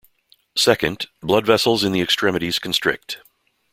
[0.57, 3.19] Second, "blood vessels in the extremities constrict".